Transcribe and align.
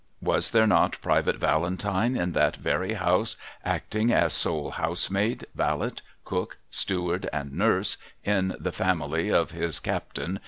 Was 0.23 0.49
there 0.49 0.65
not 0.65 0.99
Private 1.03 1.35
Valentine 1.35 2.17
in 2.17 2.31
that 2.31 2.55
very 2.55 2.93
house, 2.95 3.35
acting 3.63 4.11
as 4.11 4.33
sole 4.33 4.71
housemaid, 4.71 5.45
valet, 5.53 5.91
cook, 6.25 6.57
steward, 6.71 7.29
and 7.31 7.53
nurse, 7.53 7.97
in 8.23 8.55
the 8.59 8.71
family 8.71 9.29
of 9.29 9.51
his 9.51 9.79
captain. 9.79 10.39